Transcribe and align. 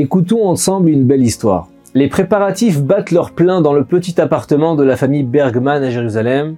Écoutons 0.00 0.46
ensemble 0.46 0.90
une 0.90 1.02
belle 1.02 1.24
histoire. 1.24 1.66
Les 1.92 2.06
préparatifs 2.06 2.80
battent 2.80 3.10
leur 3.10 3.32
plein 3.32 3.60
dans 3.60 3.72
le 3.72 3.84
petit 3.84 4.20
appartement 4.20 4.76
de 4.76 4.84
la 4.84 4.96
famille 4.96 5.24
Bergman 5.24 5.82
à 5.82 5.90
Jérusalem. 5.90 6.54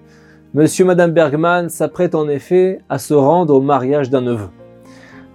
Monsieur 0.53 0.85
et 0.85 0.89
Madame 0.89 1.13
Bergman 1.13 1.71
s'apprêtent 1.71 2.15
en 2.15 2.29
effet 2.29 2.81
à 2.91 2.99
se 2.99 3.15
rendre 3.15 3.55
au 3.55 3.63
mariage 3.63 4.11
d'un 4.11 4.21
neveu. 4.21 4.51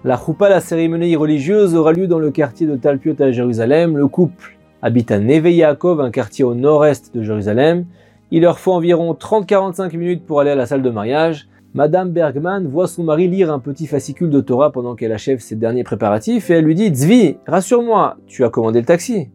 La 0.04 0.16
choupa, 0.16 0.48
la 0.48 0.60
cérémonie 0.60 1.16
religieuse, 1.16 1.74
aura 1.74 1.92
lieu 1.92 2.06
dans 2.06 2.20
le 2.20 2.30
quartier 2.30 2.68
de 2.68 2.76
Talpiot 2.76 3.16
à 3.18 3.32
Jérusalem. 3.32 3.96
Le 3.96 4.06
couple 4.06 4.56
habite 4.82 5.10
à 5.10 5.18
Neve 5.18 5.50
Yaakov, 5.50 6.00
un 6.00 6.12
quartier 6.12 6.44
au 6.44 6.54
nord-est 6.54 7.12
de 7.12 7.24
Jérusalem. 7.24 7.86
Il 8.30 8.42
leur 8.42 8.60
faut 8.60 8.72
environ 8.72 9.14
30-45 9.14 9.96
minutes 9.96 10.24
pour 10.24 10.38
aller 10.38 10.50
à 10.50 10.54
la 10.54 10.66
salle 10.66 10.82
de 10.82 10.90
mariage. 10.90 11.48
Madame 11.76 12.08
Bergman 12.08 12.66
voit 12.66 12.86
son 12.86 13.04
mari 13.04 13.28
lire 13.28 13.52
un 13.52 13.58
petit 13.58 13.86
fascicule 13.86 14.30
de 14.30 14.40
Torah 14.40 14.72
pendant 14.72 14.94
qu'elle 14.94 15.12
achève 15.12 15.40
ses 15.40 15.56
derniers 15.56 15.84
préparatifs 15.84 16.48
et 16.48 16.54
elle 16.54 16.64
lui 16.64 16.74
dit 16.74 16.90
Zvi, 16.94 17.36
rassure-moi, 17.46 18.16
tu 18.26 18.46
as 18.46 18.48
commandé 18.48 18.80
le 18.80 18.86
taxi. 18.86 19.28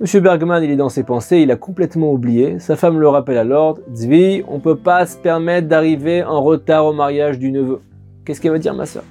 Monsieur 0.00 0.20
Bergman, 0.20 0.64
il 0.64 0.70
est 0.70 0.76
dans 0.76 0.88
ses 0.88 1.02
pensées, 1.02 1.40
il 1.40 1.50
a 1.50 1.56
complètement 1.56 2.10
oublié. 2.10 2.58
Sa 2.58 2.74
femme 2.74 2.98
le 2.98 3.06
rappelle 3.06 3.36
à 3.36 3.44
l'ordre 3.44 3.82
Zvi, 3.94 4.42
on 4.48 4.60
peut 4.60 4.78
pas 4.78 5.04
se 5.04 5.18
permettre 5.18 5.68
d'arriver 5.68 6.24
en 6.24 6.42
retard 6.42 6.86
au 6.86 6.94
mariage 6.94 7.38
du 7.38 7.52
neveu. 7.52 7.80
Qu'est-ce 8.24 8.40
qu'elle 8.40 8.52
va 8.52 8.58
dire, 8.58 8.72
ma 8.72 8.86
soeur 8.86 9.04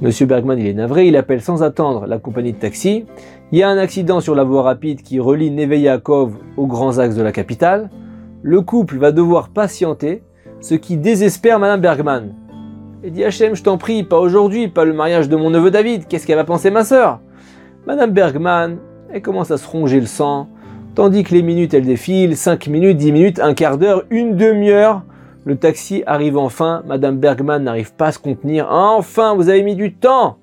Monsieur 0.00 0.26
Bergman, 0.26 0.58
il 0.58 0.66
est 0.66 0.74
navré, 0.74 1.06
il 1.06 1.16
appelle 1.16 1.40
sans 1.40 1.62
attendre 1.62 2.06
la 2.06 2.18
compagnie 2.18 2.52
de 2.52 2.58
taxi. 2.58 3.04
Il 3.52 3.60
y 3.60 3.62
a 3.62 3.68
un 3.68 3.78
accident 3.78 4.18
sur 4.18 4.34
la 4.34 4.42
voie 4.42 4.62
rapide 4.62 5.02
qui 5.02 5.20
relie 5.20 5.52
Neve 5.52 5.76
Yaakov 5.76 6.36
aux 6.56 6.66
grands 6.66 6.98
axes 6.98 7.14
de 7.14 7.22
la 7.22 7.30
capitale. 7.30 7.90
Le 8.42 8.60
couple 8.60 8.98
va 8.98 9.12
devoir 9.12 9.50
patienter 9.50 10.24
ce 10.60 10.74
qui 10.74 10.96
désespère 10.96 11.58
Madame 11.58 11.80
Bergman. 11.80 12.34
Elle 13.02 13.12
dit 13.12 13.24
Hachem, 13.24 13.54
je 13.54 13.62
t'en 13.62 13.78
prie, 13.78 14.02
pas 14.02 14.18
aujourd'hui, 14.18 14.68
pas 14.68 14.84
le 14.84 14.92
mariage 14.92 15.28
de 15.28 15.36
mon 15.36 15.50
neveu 15.50 15.70
David, 15.70 16.06
qu'est-ce 16.06 16.26
qu'elle 16.26 16.36
va 16.36 16.44
penser 16.44 16.70
ma 16.70 16.84
sœur? 16.84 17.20
Madame 17.86 18.10
Bergman, 18.10 18.78
elle 19.12 19.22
commence 19.22 19.50
à 19.50 19.56
se 19.56 19.66
ronger 19.66 20.00
le 20.00 20.06
sang, 20.06 20.48
tandis 20.94 21.22
que 21.22 21.32
les 21.32 21.42
minutes 21.42 21.74
elles 21.74 21.86
défilent, 21.86 22.36
5 22.36 22.66
minutes, 22.66 22.96
10 22.96 23.12
minutes, 23.12 23.40
un 23.40 23.54
quart 23.54 23.78
d'heure, 23.78 24.02
une 24.10 24.36
demi-heure. 24.36 25.02
Le 25.44 25.56
taxi 25.56 26.02
arrive 26.06 26.36
enfin, 26.36 26.82
Madame 26.86 27.18
Bergman 27.18 27.62
n'arrive 27.62 27.94
pas 27.94 28.08
à 28.08 28.12
se 28.12 28.18
contenir. 28.18 28.66
Enfin, 28.70 29.34
vous 29.34 29.48
avez 29.48 29.62
mis 29.62 29.76
du 29.76 29.94
temps 29.94 30.38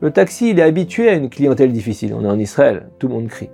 Le 0.00 0.10
taxi, 0.10 0.50
il 0.50 0.58
est 0.58 0.62
habitué 0.62 1.10
à 1.10 1.12
une 1.12 1.28
clientèle 1.28 1.72
difficile. 1.72 2.14
On 2.18 2.24
est 2.24 2.28
en 2.28 2.38
Israël, 2.38 2.88
tout 2.98 3.06
le 3.06 3.14
monde 3.14 3.28
crie. 3.28 3.50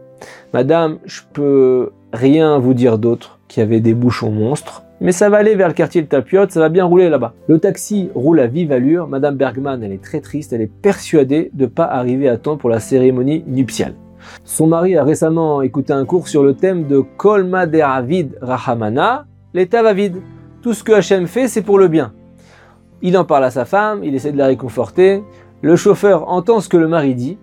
Madame, 0.55 0.98
je 1.05 1.22
peux 1.32 1.91
rien 2.12 2.58
vous 2.58 2.72
dire 2.72 2.98
d'autre 2.98 3.41
qu'il 3.48 3.62
y 3.62 3.66
avait 3.66 3.80
des 3.80 3.94
bouchons 3.94 4.30
monstres 4.30 4.84
mais 5.01 5.12
ça 5.12 5.31
va 5.31 5.39
aller 5.39 5.55
vers 5.55 5.69
le 5.69 5.75
quartier 5.75 6.03
de 6.03 6.06
Tapiote, 6.06 6.51
ça 6.51 6.61
va 6.61 6.69
bien 6.69 6.84
rouler 6.84 7.09
là-bas. 7.09 7.33
Le 7.48 7.59
taxi 7.59 8.11
roule 8.15 8.41
à 8.41 8.47
vive 8.47 8.73
allure, 8.73 9.09
Madame 9.09 9.37
Bergman, 9.37 9.83
elle 9.83 9.93
est 9.93 10.03
très 10.03 10.20
triste, 10.20 10.53
elle 10.53 10.61
est 10.61 10.70
persuadée 10.70 11.51
de 11.55 11.65
ne 11.65 11.69
pas 11.69 11.84
arriver 11.84 12.29
à 12.29 12.37
temps 12.37 12.56
pour 12.56 12.70
la 12.70 12.81
cérémonie 12.81 13.43
nuptiale. 13.47 13.95
Son 14.45 14.67
mari 14.67 14.97
a 14.97 15.05
récemment 15.05 15.62
écouté 15.62 15.93
un 15.93 16.05
cours 16.05 16.28
sur 16.28 16.43
le 16.43 16.55
thème 16.55 16.87
de 16.87 17.01
Kolma 17.01 17.67
Deravid 17.67 18.37
Rahamana, 18.43 19.25
l'état 19.55 19.83
va 19.83 19.95
vide. 19.95 20.17
Tout 20.61 20.75
ce 20.75 20.84
que 20.84 20.93
Hachem 20.93 21.27
fait, 21.27 21.48
c'est 21.48 21.62
pour 21.62 21.78
le 21.78 21.89
bien. 21.89 22.12
Il 23.01 23.17
en 23.17 23.25
parle 23.25 23.45
à 23.45 23.51
sa 23.51 23.65
femme, 23.65 24.05
il 24.05 24.15
essaie 24.15 24.33
de 24.33 24.37
la 24.37 24.47
réconforter. 24.47 25.23
Le 25.62 25.77
chauffeur 25.77 26.28
entend 26.28 26.61
ce 26.61 26.69
que 26.69 26.77
le 26.77 26.89
mari 26.89 27.15
dit 27.15 27.39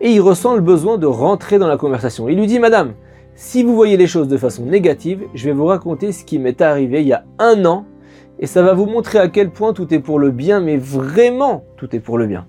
et 0.00 0.10
il 0.10 0.20
ressent 0.20 0.54
le 0.54 0.60
besoin 0.60 0.98
de 0.98 1.06
rentrer 1.06 1.58
dans 1.58 1.68
la 1.68 1.76
conversation. 1.76 2.28
Il 2.28 2.38
lui 2.38 2.46
dit 2.46 2.58
Madame, 2.58 2.92
si 3.34 3.62
vous 3.62 3.74
voyez 3.74 3.96
les 3.96 4.06
choses 4.06 4.28
de 4.28 4.36
façon 4.36 4.64
négative, 4.66 5.22
je 5.34 5.46
vais 5.46 5.52
vous 5.52 5.64
raconter 5.64 6.12
ce 6.12 6.24
qui 6.24 6.38
m'est 6.38 6.60
arrivé 6.60 7.00
il 7.00 7.08
y 7.08 7.12
a 7.12 7.24
un 7.38 7.64
an 7.64 7.86
et 8.38 8.46
ça 8.46 8.62
va 8.62 8.74
vous 8.74 8.86
montrer 8.86 9.18
à 9.18 9.28
quel 9.28 9.50
point 9.50 9.72
tout 9.72 9.92
est 9.94 10.00
pour 10.00 10.18
le 10.18 10.30
bien, 10.30 10.60
mais 10.60 10.76
vraiment 10.76 11.64
tout 11.76 11.94
est 11.94 12.00
pour 12.00 12.18
le 12.18 12.26
bien. 12.26 12.46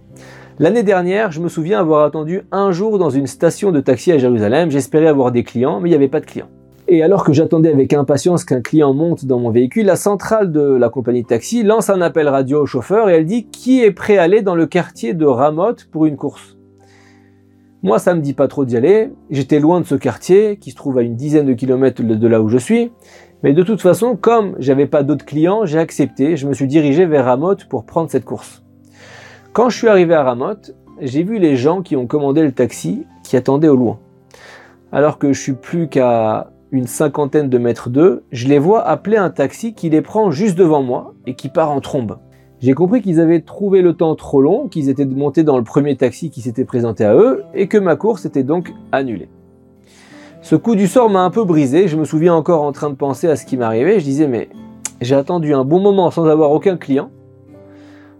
L'année 0.60 0.84
dernière, 0.84 1.32
je 1.32 1.40
me 1.40 1.50
souviens 1.50 1.80
avoir 1.80 2.04
attendu 2.04 2.42
un 2.52 2.72
jour 2.72 3.00
dans 3.00 3.10
une 3.10 3.28
station 3.28 3.72
de 3.72 3.80
taxi 3.80 4.12
à 4.12 4.18
Jérusalem. 4.18 4.70
J'espérais 4.70 5.08
avoir 5.08 5.32
des 5.32 5.44
clients, 5.44 5.80
mais 5.80 5.90
il 5.90 5.92
n'y 5.92 5.98
avait 5.98 6.08
pas 6.08 6.20
de 6.20 6.26
clients. 6.26 6.50
Et 6.88 7.02
alors 7.02 7.24
que 7.24 7.34
j'attendais 7.34 7.72
avec 7.72 7.94
impatience 7.94 8.44
qu'un 8.44 8.62
client 8.62 8.94
monte 8.94 9.26
dans 9.26 9.40
mon 9.40 9.52
véhicule, 9.52 9.86
la 9.86 9.96
centrale 9.96 10.52
de 10.52 10.62
la 10.62 10.90
compagnie 10.90 11.24
de 11.24 11.28
taxi 11.28 11.64
lance 11.64 11.90
un 11.90 12.02
appel 12.02 12.28
radio 12.28 12.62
au 12.62 12.66
chauffeur 12.66 13.10
et 13.10 13.16
elle 13.16 13.26
dit 13.26 13.46
qui 13.46 13.84
est 13.84 13.92
prêt 13.92 14.18
à 14.18 14.24
aller 14.24 14.42
dans 14.42 14.56
le 14.56 14.68
quartier 14.68 15.14
de 15.14 15.26
Ramoth 15.26 15.88
pour 15.92 16.06
une 16.06 16.18
course? 16.18 16.58
Moi, 17.84 18.00
ça 18.00 18.16
me 18.16 18.22
dit 18.22 18.34
pas 18.34 18.48
trop 18.48 18.64
d'y 18.64 18.78
aller. 18.78 19.12
J'étais 19.30 19.60
loin 19.60 19.82
de 19.82 19.86
ce 19.86 19.96
quartier 19.96 20.56
qui 20.56 20.72
se 20.72 20.76
trouve 20.78 20.98
à 20.98 21.02
une 21.02 21.18
dizaine 21.18 21.46
de 21.46 21.52
kilomètres 21.52 22.02
de 22.02 22.28
là 22.30 22.42
où 22.42 22.48
je 22.48 22.58
suis. 22.58 22.94
Mais 23.44 23.52
de 23.52 23.62
toute 23.62 23.82
façon, 23.82 24.16
comme 24.16 24.56
j'avais 24.58 24.88
pas 24.88 25.04
d'autres 25.04 25.26
clients, 25.26 25.66
j'ai 25.66 25.80
accepté. 25.80 26.38
Je 26.38 26.48
me 26.48 26.54
suis 26.54 26.68
dirigé 26.68 27.06
vers 27.06 27.26
Ramoth 27.26 27.66
pour 27.66 27.86
prendre 27.86 28.10
cette 28.10 28.24
course. 28.24 28.64
Quand 29.52 29.70
je 29.70 29.78
suis 29.78 29.90
arrivé 29.90 30.14
à 30.14 30.24
Ramoth, 30.24 30.74
j'ai 31.02 31.24
vu 31.24 31.40
les 31.40 31.58
gens 31.58 31.82
qui 31.82 31.98
ont 31.98 32.08
commandé 32.08 32.42
le 32.42 32.54
taxi 32.54 33.06
qui 33.22 33.36
attendaient 33.36 33.68
au 33.68 33.76
loin. 33.76 34.00
Alors 34.94 35.18
que 35.18 35.34
je 35.34 35.42
suis 35.42 35.54
plus 35.54 35.90
qu'à 35.90 36.52
une 36.72 36.88
cinquantaine 36.88 37.50
de 37.50 37.58
mètres 37.58 37.90
d'eux, 37.90 38.24
je 38.32 38.48
les 38.48 38.60
vois 38.60 38.88
appeler 38.88 39.18
un 39.18 39.30
taxi 39.30 39.74
qui 39.74 39.90
les 39.90 40.02
prend 40.02 40.32
juste 40.32 40.58
devant 40.58 40.82
moi 40.82 41.14
et 41.28 41.36
qui 41.36 41.50
part 41.50 41.72
en 41.72 41.82
trombe. 41.82 42.18
J'ai 42.64 42.76
compris 42.76 43.02
qu'ils 43.02 43.20
avaient 43.20 43.42
trouvé 43.42 43.82
le 43.82 43.92
temps 43.92 44.16
trop 44.16 44.42
long, 44.42 44.70
qu'ils 44.70 44.88
étaient 44.88 45.04
montés 45.04 45.44
dans 45.44 45.58
le 45.58 45.66
premier 45.66 45.98
taxi 45.98 46.30
qui 46.30 46.40
s'était 46.40 46.64
présenté 46.64 47.04
à 47.04 47.14
eux, 47.14 47.44
et 47.54 47.68
que 47.68 47.78
ma 47.78 47.98
course 47.98 48.24
était 48.24 48.44
donc 48.44 48.72
annulée. 48.94 49.28
Ce 50.42 50.56
coup 50.56 50.78
du 50.78 50.88
sort 50.88 51.10
m'a 51.10 51.26
un 51.26 51.30
peu 51.30 51.44
brisé, 51.44 51.90
je 51.90 51.98
me 51.98 52.06
souviens 52.06 52.34
encore 52.34 52.62
en 52.62 52.72
train 52.72 52.90
de 52.90 52.96
penser 52.96 53.28
à 53.28 53.36
ce 53.36 53.46
qui 53.46 53.58
m'arrivait, 53.58 54.00
je 54.00 54.06
disais 54.06 54.30
mais 54.30 54.48
j'ai 55.02 55.14
attendu 55.14 55.54
un 55.54 55.66
bon 55.66 55.82
moment 55.82 56.10
sans 56.10 56.26
avoir 56.26 56.52
aucun 56.52 56.78
client. 56.78 57.12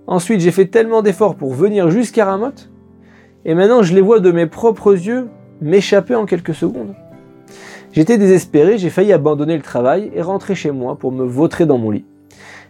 Ensuite 0.08 0.42
j'ai 0.42 0.52
fait 0.52 0.68
tellement 0.68 1.02
d'efforts 1.02 1.36
pour 1.36 1.54
venir 1.54 1.90
jusqu'à 1.90 2.26
Ramoth, 2.26 2.70
et 3.46 3.56
maintenant 3.56 3.82
je 3.82 3.96
les 3.96 4.02
vois 4.02 4.20
de 4.20 4.32
mes 4.34 4.48
propres 4.48 4.92
yeux 4.92 5.30
m'échapper 5.62 6.16
en 6.16 6.26
quelques 6.26 6.54
secondes. 6.54 6.96
J'étais 7.94 8.18
désespéré, 8.18 8.78
j'ai 8.78 8.90
failli 8.90 9.14
abandonner 9.14 9.56
le 9.56 9.64
travail 9.64 10.12
et 10.14 10.22
rentrer 10.22 10.54
chez 10.54 10.72
moi 10.72 10.98
pour 10.98 11.14
me 11.14 11.24
vautrer 11.24 11.66
dans 11.66 11.78
mon 11.78 11.92
lit. 11.92 12.04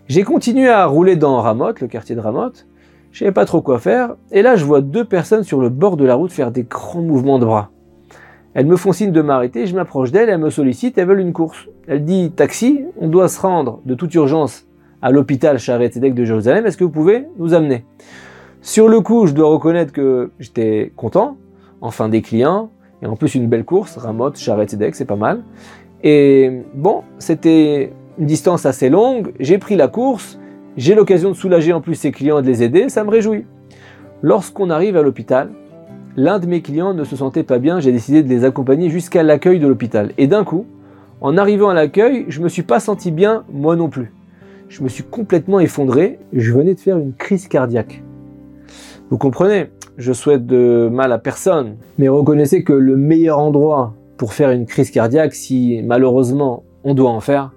J'ai 0.08 0.24
continué 0.24 0.68
à 0.68 0.86
rouler 0.86 1.16
dans 1.16 1.40
Ramoth, 1.42 1.80
le 1.80 1.88
quartier 1.88 2.14
de 2.14 2.20
Ramoth. 2.20 2.68
Je 3.12 3.20
savais 3.20 3.32
pas 3.32 3.46
trop 3.46 3.62
quoi 3.62 3.80
faire. 3.80 4.16
Et 4.32 4.42
là, 4.42 4.58
je 4.58 4.66
vois 4.66 4.82
deux 4.82 5.06
personnes 5.06 5.44
sur 5.44 5.62
le 5.62 5.70
bord 5.70 5.96
de 5.96 6.04
la 6.04 6.16
route 6.16 6.32
faire 6.32 6.52
des 6.52 6.64
grands 6.64 7.02
mouvements 7.02 7.40
de 7.40 7.46
bras. 7.46 7.70
Elles 8.54 8.66
me 8.66 8.76
font 8.76 8.92
signe 8.92 9.12
de 9.12 9.22
m'arrêter, 9.22 9.66
je 9.66 9.76
m'approche 9.76 10.12
d'elles, 10.12 10.30
elles 10.30 10.38
me 10.38 10.50
sollicitent, 10.50 10.98
elles 10.98 11.08
veulent 11.08 11.22
une 11.22 11.32
course. 11.32 11.70
Elle 11.88 12.04
dit 12.04 12.32
Taxi, 12.36 12.82
on 13.00 13.08
doit 13.08 13.30
se 13.30 13.40
rendre 13.40 13.80
de 13.86 13.96
toute 13.96 14.14
urgence 14.14 14.68
à 15.02 15.10
l'hôpital 15.10 15.58
Charet 15.58 15.92
Edek 15.96 16.14
de 16.14 16.24
Jérusalem, 16.26 16.66
est-ce 16.66 16.78
que 16.78 16.84
vous 16.84 16.90
pouvez 16.90 17.26
nous 17.38 17.54
amener? 17.54 17.84
Sur 18.62 18.90
le 18.90 19.02
coup, 19.02 19.26
je 19.26 19.34
dois 19.34 19.50
reconnaître 19.50 19.92
que 19.92 20.32
j'étais 20.40 20.94
content, 20.96 21.38
enfin 21.82 22.10
des 22.10 22.22
clients, 22.22 22.70
et 23.02 23.08
en 23.08 23.16
plus 23.16 23.36
une 23.36 23.48
belle 23.48 23.66
course, 23.66 23.98
Ramoth, 23.98 24.38
Charet 24.38 24.68
Edek, 24.72 24.96
c'est 24.96 25.06
pas 25.06 25.16
mal. 25.16 25.44
Et 26.04 26.62
bon, 26.76 27.04
c'était 27.18 27.92
une 28.18 28.26
distance 28.26 28.66
assez 28.66 28.90
longue, 28.90 29.34
j'ai 29.40 29.58
pris 29.58 29.76
la 29.76 29.88
course, 29.88 30.40
j'ai 30.78 30.96
l'occasion 30.96 31.30
de 31.30 31.36
soulager 31.36 31.74
en 31.74 31.82
plus 31.82 31.96
ses 31.96 32.12
clients 32.12 32.40
et 32.40 32.42
de 32.42 32.48
les 32.48 32.64
aider, 32.64 32.90
ça 32.90 33.04
me 33.04 33.10
réjouit. 33.10 33.46
Lorsqu'on 34.22 34.70
arrive 34.70 34.98
à 34.98 35.02
l'hôpital, 35.02 35.50
l'un 36.16 36.40
de 36.40 36.46
mes 36.46 36.62
clients 36.62 36.94
ne 36.94 37.04
se 37.04 37.16
sentait 37.16 37.44
pas 37.44 37.60
bien, 37.60 37.80
j'ai 37.80 37.92
décidé 37.92 38.24
de 38.24 38.30
les 38.30 38.46
accompagner 38.46 38.90
jusqu'à 38.90 39.24
l'accueil 39.24 39.60
de 39.60 39.68
l'hôpital. 39.68 40.12
Et 40.18 40.28
d'un 40.28 40.44
coup, 40.44 40.66
en 41.22 41.38
arrivant 41.38 41.70
à 41.70 41.74
l'accueil, 41.74 42.26
je 42.28 42.42
me 42.42 42.50
suis 42.50 42.64
pas 42.64 42.80
senti 42.80 43.12
bien, 43.12 43.44
moi 43.52 43.76
non 43.76 43.90
plus. 43.90 44.12
Je 44.70 44.84
me 44.84 44.90
suis 44.90 45.04
complètement 45.04 45.60
effondré, 45.60 46.20
je 46.34 46.54
venais 46.54 46.74
de 46.74 46.80
faire 46.80 46.98
une 46.98 47.14
crise 47.14 47.48
cardiaque. 47.48 48.04
Vous 49.10 49.18
comprenez, 49.18 49.70
je 49.98 50.14
souhaite 50.14 50.46
de 50.46 50.90
mal 50.92 51.12
à 51.12 51.20
personne, 51.20 51.76
mais 51.98 52.08
reconnaissez 52.08 52.64
que 52.64 52.74
le 52.74 52.98
meilleur 52.98 53.40
endroit 53.40 53.94
pour 54.18 54.34
faire 54.34 54.52
une 54.52 54.66
crise 54.66 54.90
cardiaque, 54.90 55.34
si 55.34 55.82
malheureusement 55.84 56.64
on 56.84 56.94
doit 56.94 57.12
en 57.12 57.20
faire, 57.20 57.52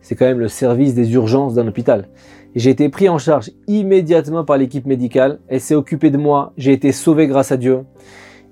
c'est 0.00 0.14
quand 0.14 0.26
même 0.26 0.40
le 0.40 0.48
service 0.48 0.94
des 0.94 1.12
urgences 1.14 1.54
d'un 1.54 1.66
hôpital. 1.66 2.08
J'ai 2.54 2.70
été 2.70 2.88
pris 2.88 3.08
en 3.08 3.18
charge 3.18 3.50
immédiatement 3.68 4.44
par 4.44 4.58
l'équipe 4.58 4.86
médicale, 4.86 5.38
elle 5.48 5.60
s'est 5.60 5.74
occupée 5.74 6.10
de 6.10 6.18
moi, 6.18 6.52
j'ai 6.56 6.72
été 6.72 6.92
sauvé 6.92 7.26
grâce 7.26 7.52
à 7.52 7.56
Dieu. 7.56 7.84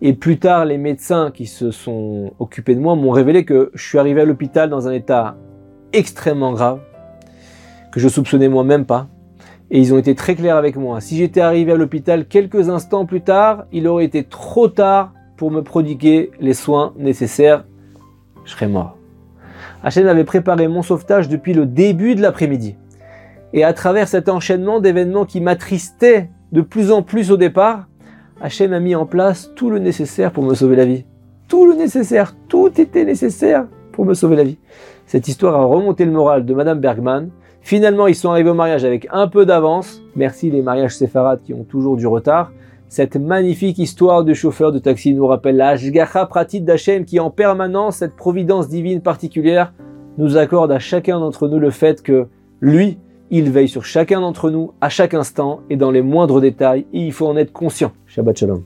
Et 0.01 0.13
plus 0.13 0.39
tard, 0.39 0.65
les 0.65 0.79
médecins 0.79 1.33
qui 1.33 1.47
se 1.47 1.73
sont 1.73 2.33
occupés 2.39 2.77
de 2.77 2.81
moi 2.81 2.95
m'ont 2.95 3.11
révélé 3.11 3.45
que 3.45 3.71
je 3.75 3.85
suis 3.85 3.99
arrivé 3.99 4.21
à 4.21 4.25
l'hôpital 4.25 4.71
dans 4.71 4.87
un 4.87 4.93
état 4.93 5.37
extrêmement 5.93 6.53
grave, 6.53 6.81
que 7.91 7.99
je 7.99 8.09
soupçonnais 8.09 8.49
moi-même 8.49 8.85
pas. 8.85 9.09
Et 9.71 9.81
ils 9.81 9.93
ont 9.93 9.99
été 9.99 10.15
très 10.15 10.35
clairs 10.35 10.57
avec 10.57 10.77
moi. 10.77 11.01
Si 11.01 11.17
j'étais 11.17 11.41
arrivé 11.41 11.73
à 11.73 11.77
l'hôpital 11.77 12.27
quelques 12.27 12.71
instants 12.71 13.05
plus 13.05 13.21
tard, 13.21 13.67
il 13.73 13.87
aurait 13.87 14.05
été 14.05 14.23
trop 14.25 14.69
tard 14.69 15.13
pour 15.37 15.51
me 15.51 15.63
prodiguer 15.63 16.31
les 16.41 16.55
soins 16.55 16.95
nécessaires. 16.97 17.65
Je 18.45 18.53
serais 18.53 18.69
mort. 18.69 18.98
Hachem 19.83 20.07
avait 20.09 20.25
préparé 20.25 20.69
mon 20.69 20.83
sauvetage 20.83 21.29
depuis 21.29 21.55
le 21.55 21.67
début 21.67 22.15
de 22.15 22.23
l'après-midi. 22.23 22.77
Et 23.53 23.65
à 23.65 23.73
travers 23.73 24.09
cet 24.09 24.29
enchaînement 24.29 24.81
d'événements 24.81 25.25
qui 25.25 25.41
m'attristaient 25.41 26.31
de 26.53 26.61
plus 26.61 26.91
en 26.91 27.03
plus 27.03 27.31
au 27.31 27.37
départ, 27.37 27.87
Hachem 28.41 28.73
a 28.73 28.81
mis 28.81 28.95
en 28.95 29.07
place 29.07 29.51
tout 29.55 29.71
le 29.71 29.79
nécessaire 29.79 30.33
pour 30.33 30.45
me 30.45 30.55
sauver 30.55 30.77
la 30.77 30.85
vie. 30.85 31.05
Tout 31.49 31.67
le 31.67 31.75
nécessaire, 31.75 32.35
tout 32.49 32.81
était 32.81 33.05
nécessaire 33.05 33.67
pour 33.93 34.05
me 34.05 34.15
sauver 34.15 34.37
la 34.37 34.45
vie. 34.45 34.59
Cette 35.07 35.29
histoire 35.29 35.55
a 35.57 35.65
remonté 35.65 36.05
le 36.05 36.13
moral 36.13 36.45
de 36.45 36.55
Madame 36.55 36.81
Bergman. 36.81 37.31
Finalement, 37.63 38.07
ils 38.07 38.15
sont 38.15 38.31
arrivés 38.31 38.51
au 38.51 38.55
mariage 38.55 38.85
avec 38.85 39.09
un 39.11 39.29
peu 39.29 39.47
d'avance. 39.47 40.03
Merci 40.15 40.51
les 40.51 40.63
mariages 40.63 40.97
séfarades 40.97 41.41
qui 41.43 41.55
ont 41.55 41.65
toujours 41.65 41.97
du 41.97 42.07
retard. 42.07 42.53
Cette 42.89 43.17
magnifique 43.17 43.79
histoire 43.79 44.25
du 44.25 44.35
chauffeur 44.35 44.73
de 44.73 44.79
taxi 44.79 45.13
nous 45.13 45.27
rappelle 45.27 45.57
la 45.57 45.69
Hashgacha 45.69 46.25
pratique 46.25 46.65
d'Hachem 46.65 47.05
qui 47.05 47.21
en 47.21 47.31
permanence, 47.31 47.97
cette 47.97 48.17
providence 48.17 48.69
divine 48.69 49.03
particulière, 49.03 49.75
nous 50.17 50.39
accorde 50.39 50.73
à 50.73 50.79
chacun 50.79 51.21
d'entre 51.21 51.49
nous 51.49 51.59
le 51.59 51.71
fait 51.71 52.03
que 52.03 52.29
lui, 52.63 52.99
il 53.31 53.51
veille 53.51 53.69
sur 53.69 53.85
chacun 53.85 54.23
d'entre 54.23 54.51
nous 54.51 54.73
à 54.81 54.89
chaque 54.89 55.13
instant 55.13 55.61
et 55.69 55.77
dans 55.77 55.91
les 55.91 56.01
moindres 56.01 56.41
détails 56.41 56.87
et 56.95 57.01
il 57.01 57.13
faut 57.13 57.27
en 57.27 57.37
être 57.37 57.53
conscient. 57.53 57.93
Shabbat 58.07 58.39
Shalom. 58.39 58.65